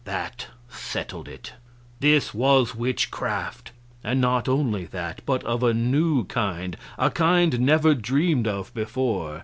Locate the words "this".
1.99-2.33